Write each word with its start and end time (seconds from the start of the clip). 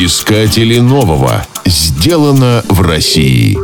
Искатели 0.00 0.78
нового. 0.78 1.44
Сделано 1.66 2.62
в 2.68 2.82
России. 2.82 3.58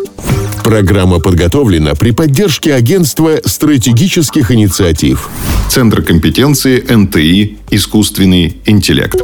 Программа 0.64 1.20
подготовлена 1.20 1.94
при 1.94 2.10
поддержке 2.10 2.74
Агентства 2.74 3.38
стратегических 3.44 4.50
инициатив. 4.50 5.28
Центр 5.68 6.02
компетенции 6.02 6.80
НТИ 6.92 7.58
«Искусственный 7.70 8.56
интеллект». 8.66 9.14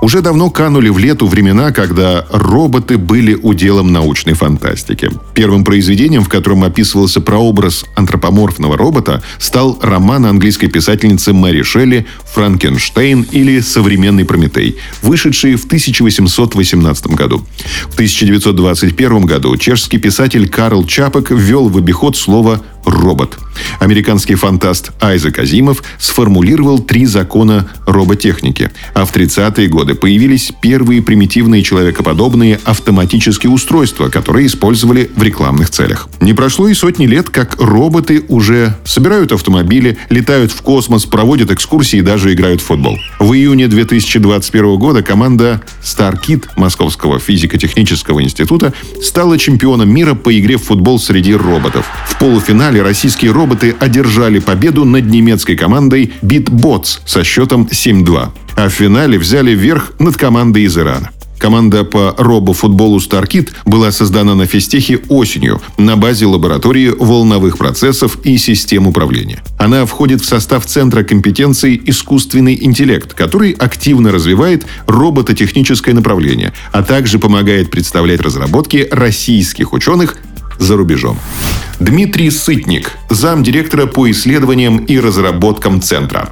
Уже 0.00 0.22
давно 0.22 0.48
канули 0.48 0.90
в 0.90 0.98
лету 0.98 1.26
времена, 1.26 1.72
когда 1.72 2.24
роботы 2.30 2.96
были 2.98 3.34
уделом 3.34 3.92
научной 3.92 4.34
фантастики. 4.34 5.10
Первым 5.34 5.64
произведением, 5.64 6.22
в 6.22 6.28
котором 6.28 6.62
описывался 6.62 7.20
прообраз 7.20 7.84
антропоморфного 7.96 8.76
робота, 8.76 9.22
стал 9.38 9.76
роман 9.82 10.26
английской 10.26 10.68
писательницы 10.68 11.32
Мэри 11.32 11.62
Шелли 11.62 12.06
«Франкенштейн» 12.32 13.26
или 13.32 13.58
«Современный 13.58 14.24
Прометей», 14.24 14.76
вышедший 15.02 15.56
в 15.56 15.66
1818 15.66 17.08
году. 17.08 17.44
В 17.90 17.94
1921 17.94 19.26
году 19.26 19.56
чешский 19.56 19.98
писатель 19.98 20.48
Карл 20.48 20.86
Чапок 20.86 21.32
ввел 21.32 21.68
в 21.68 21.76
обиход 21.76 22.16
слово 22.16 22.62
робот. 22.90 23.38
Американский 23.80 24.34
фантаст 24.34 24.92
Айзек 25.00 25.38
Азимов 25.38 25.82
сформулировал 25.98 26.78
три 26.78 27.06
закона 27.06 27.68
роботехники. 27.86 28.70
А 28.94 29.04
в 29.04 29.14
30-е 29.14 29.68
годы 29.68 29.94
появились 29.94 30.52
первые 30.60 31.02
примитивные 31.02 31.62
человекоподобные 31.62 32.58
автоматические 32.64 33.50
устройства, 33.50 34.08
которые 34.08 34.46
использовали 34.46 35.10
в 35.14 35.22
рекламных 35.22 35.70
целях. 35.70 36.08
Не 36.20 36.34
прошло 36.34 36.68
и 36.68 36.74
сотни 36.74 37.06
лет, 37.06 37.30
как 37.30 37.60
роботы 37.60 38.24
уже 38.28 38.76
собирают 38.84 39.32
автомобили, 39.32 39.98
летают 40.10 40.52
в 40.52 40.62
космос, 40.62 41.04
проводят 41.04 41.50
экскурсии 41.50 41.98
и 41.98 42.02
даже 42.02 42.32
играют 42.32 42.60
в 42.60 42.64
футбол. 42.64 42.98
В 43.18 43.32
июне 43.32 43.68
2021 43.68 44.76
года 44.78 45.02
команда 45.02 45.62
StarKid 45.82 46.46
Московского 46.56 47.18
физико-технического 47.18 48.22
института 48.22 48.72
стала 49.02 49.38
чемпионом 49.38 49.90
мира 49.90 50.14
по 50.14 50.36
игре 50.38 50.56
в 50.56 50.64
футбол 50.64 50.98
среди 50.98 51.34
роботов. 51.34 51.86
В 52.06 52.18
полуфинале 52.18 52.77
финале 52.78 52.82
российские 52.82 53.32
роботы 53.32 53.74
одержали 53.80 54.38
победу 54.38 54.84
над 54.84 55.06
немецкой 55.06 55.56
командой 55.56 56.12
BitBots 56.22 57.00
со 57.04 57.24
счетом 57.24 57.68
7-2. 57.70 58.28
А 58.56 58.68
в 58.68 58.72
финале 58.72 59.18
взяли 59.18 59.52
верх 59.52 59.92
над 59.98 60.16
командой 60.16 60.62
из 60.64 60.78
Ирана. 60.78 61.10
Команда 61.38 61.84
по 61.84 62.14
робофутболу 62.18 62.98
StarKid 62.98 63.50
была 63.64 63.92
создана 63.92 64.34
на 64.34 64.46
физтехе 64.46 64.98
осенью 65.08 65.60
на 65.76 65.96
базе 65.96 66.26
лаборатории 66.26 66.88
волновых 66.88 67.58
процессов 67.58 68.18
и 68.24 68.38
систем 68.38 68.86
управления. 68.86 69.42
Она 69.58 69.84
входит 69.86 70.20
в 70.20 70.24
состав 70.24 70.66
Центра 70.66 71.04
компетенций 71.04 71.80
«Искусственный 71.86 72.58
интеллект», 72.60 73.14
который 73.14 73.52
активно 73.52 74.10
развивает 74.10 74.66
робототехническое 74.86 75.94
направление, 75.94 76.52
а 76.72 76.82
также 76.82 77.18
помогает 77.18 77.70
представлять 77.70 78.20
разработки 78.20 78.88
российских 78.90 79.72
ученых 79.72 80.16
за 80.58 80.76
рубежом. 80.76 81.18
Дмитрий 81.80 82.30
Сытник, 82.30 82.98
замдиректора 83.08 83.86
по 83.86 84.10
исследованиям 84.10 84.78
и 84.78 84.98
разработкам 84.98 85.80
Центра. 85.80 86.30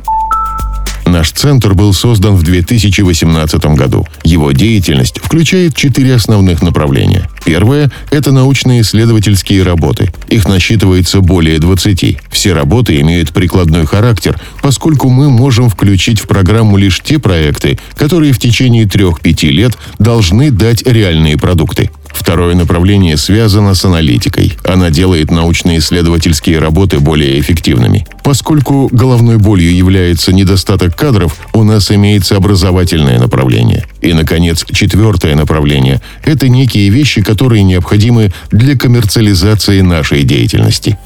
Наш 1.06 1.30
центр 1.30 1.72
был 1.72 1.94
создан 1.94 2.34
в 2.34 2.42
2018 2.42 3.64
году. 3.76 4.04
Его 4.24 4.50
деятельность 4.50 5.20
включает 5.20 5.76
четыре 5.76 6.16
основных 6.16 6.62
направления. 6.62 7.30
Первое– 7.44 7.92
это 8.10 8.32
научно-исследовательские 8.32 9.62
работы. 9.62 10.12
Их 10.28 10.48
насчитывается 10.48 11.20
более 11.20 11.60
20. 11.60 12.18
Все 12.28 12.52
работы 12.52 13.00
имеют 13.00 13.30
прикладной 13.30 13.86
характер, 13.86 14.40
поскольку 14.62 15.08
мы 15.08 15.30
можем 15.30 15.70
включить 15.70 16.18
в 16.18 16.26
программу 16.26 16.76
лишь 16.76 17.00
те 17.00 17.20
проекты, 17.20 17.78
которые 17.94 18.32
в 18.32 18.40
течение 18.40 18.84
3-5 18.84 19.46
лет 19.50 19.78
должны 20.00 20.50
дать 20.50 20.82
реальные 20.82 21.38
продукты. 21.38 21.92
Второе 22.16 22.54
направление 22.54 23.18
связано 23.18 23.74
с 23.74 23.84
аналитикой. 23.84 24.56
Она 24.64 24.90
делает 24.90 25.30
научно-исследовательские 25.30 26.58
работы 26.58 26.98
более 26.98 27.38
эффективными. 27.38 28.06
Поскольку 28.24 28.88
головной 28.90 29.36
болью 29.36 29.74
является 29.74 30.32
недостаток 30.32 30.96
кадров, 30.96 31.36
у 31.52 31.62
нас 31.62 31.90
имеется 31.92 32.36
образовательное 32.36 33.18
направление. 33.18 33.86
И, 34.00 34.14
наконец, 34.14 34.64
четвертое 34.72 35.36
направление– 35.36 36.00
это 36.24 36.48
некие 36.48 36.88
вещи, 36.88 37.22
которые 37.22 37.62
необходимы 37.62 38.32
для 38.50 38.76
коммерциализации 38.76 39.82
нашей 39.82 40.24
деятельности. 40.24 40.98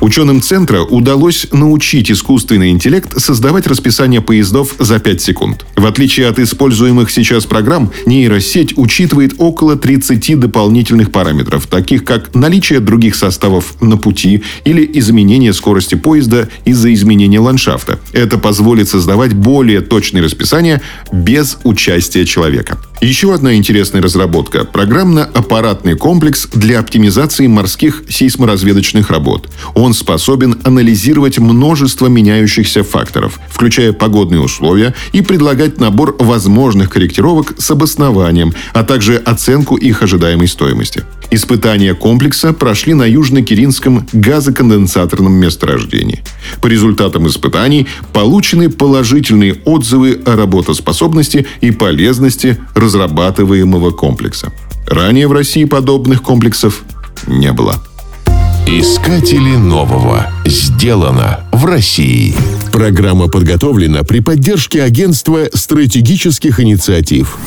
Ученым 0.00 0.42
центра 0.42 0.82
удалось 0.82 1.46
научить 1.52 2.10
искусственный 2.10 2.70
интеллект 2.70 3.18
создавать 3.18 3.66
расписание 3.66 4.20
поездов 4.20 4.74
за 4.78 4.98
5 4.98 5.22
секунд. 5.22 5.66
В 5.74 5.86
отличие 5.86 6.28
от 6.28 6.38
используемых 6.38 7.10
сейчас 7.10 7.46
программ, 7.46 7.90
нейросеть 8.04 8.76
учитывает 8.76 9.34
около 9.38 9.76
30 9.76 10.38
дополнительных 10.38 11.10
параметров, 11.10 11.66
таких 11.66 12.04
как 12.04 12.34
наличие 12.34 12.80
других 12.80 13.16
составов 13.16 13.80
на 13.80 13.96
пути 13.96 14.42
или 14.64 14.88
изменение 14.98 15.52
скорости 15.52 15.94
поезда 15.94 16.48
из-за 16.64 16.92
изменения 16.92 17.40
ландшафта. 17.40 17.98
Это 18.12 18.38
позволит 18.38 18.88
создавать 18.88 19.32
более 19.34 19.80
точные 19.80 20.22
расписания 20.22 20.82
без 21.10 21.58
участия 21.64 22.26
человека. 22.26 22.78
Еще 23.00 23.34
одна 23.34 23.54
интересная 23.54 24.00
разработка– 24.00 24.64
программно-аппаратный 24.72 25.96
комплекс 25.96 26.48
для 26.54 26.80
оптимизации 26.80 27.46
морских 27.46 28.02
сейсморазведочных 28.08 29.10
работ. 29.10 29.48
Он 29.86 29.94
способен 29.94 30.56
анализировать 30.64 31.38
множество 31.38 32.08
меняющихся 32.08 32.82
факторов, 32.82 33.38
включая 33.48 33.92
погодные 33.92 34.40
условия, 34.40 34.94
и 35.12 35.22
предлагать 35.22 35.78
набор 35.78 36.16
возможных 36.18 36.90
корректировок 36.90 37.54
с 37.56 37.70
обоснованием, 37.70 38.52
а 38.72 38.82
также 38.82 39.16
оценку 39.16 39.76
их 39.76 40.02
ожидаемой 40.02 40.48
стоимости. 40.48 41.04
Испытания 41.30 41.94
комплекса 41.94 42.52
прошли 42.52 42.94
на 42.94 43.04
Южно-Киринском 43.04 44.08
газоконденсаторном 44.12 45.34
месторождении. 45.34 46.24
По 46.60 46.66
результатам 46.66 47.28
испытаний 47.28 47.86
получены 48.12 48.68
положительные 48.70 49.54
отзывы 49.64 50.20
о 50.26 50.34
работоспособности 50.34 51.46
и 51.60 51.70
полезности 51.70 52.58
разрабатываемого 52.74 53.92
комплекса. 53.92 54.52
Ранее 54.88 55.28
в 55.28 55.32
России 55.32 55.64
подобных 55.64 56.22
комплексов 56.22 56.82
не 57.28 57.52
было. 57.52 57.80
Искатели 58.68 59.54
нового. 59.54 60.26
Сделано 60.44 61.38
в 61.52 61.66
России. 61.66 62.34
Программа 62.72 63.28
подготовлена 63.28 64.02
при 64.02 64.18
поддержке 64.18 64.82
Агентства 64.82 65.48
стратегических 65.54 66.58
инициатив. 66.58 67.38